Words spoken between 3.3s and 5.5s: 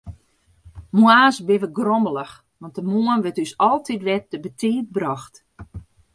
ús altyd wer te betiid brocht.